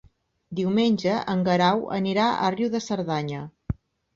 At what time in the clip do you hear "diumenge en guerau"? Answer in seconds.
0.59-1.83